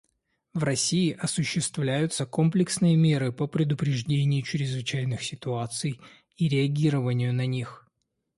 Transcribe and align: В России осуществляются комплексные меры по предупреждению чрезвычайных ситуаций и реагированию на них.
В 0.55 0.63
России 0.63 1.11
осуществляются 1.11 2.25
комплексные 2.25 2.95
меры 2.95 3.31
по 3.31 3.45
предупреждению 3.45 4.41
чрезвычайных 4.41 5.23
ситуаций 5.23 5.99
и 6.37 6.49
реагированию 6.49 7.31
на 7.35 7.45
них. 7.45 7.87